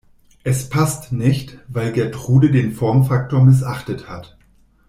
[0.43, 4.35] Es passt nicht, weil Gertrude den Formfaktor missachtet hat.